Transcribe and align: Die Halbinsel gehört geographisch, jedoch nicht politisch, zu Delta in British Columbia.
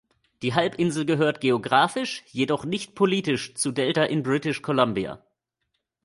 Die 0.41 0.55
Halbinsel 0.55 1.05
gehört 1.05 1.41
geographisch, 1.41 2.23
jedoch 2.31 2.65
nicht 2.65 2.95
politisch, 2.95 3.53
zu 3.53 3.71
Delta 3.71 4.01
in 4.01 4.23
British 4.23 4.63
Columbia. 4.63 5.23